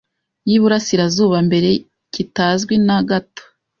y'Iburasirazuba 0.49 1.37
mbere 1.47 1.69
kitazwi 2.13 2.73
na 2.87 2.97
gato. 3.09 3.43